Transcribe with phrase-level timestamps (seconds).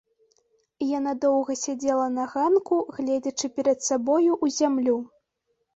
[0.97, 5.03] Яна доўга сядзела на ганку, гледзячы перад сабою ў зямлю.